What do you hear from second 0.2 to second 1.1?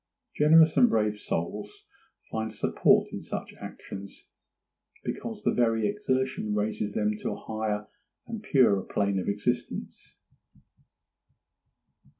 Generous and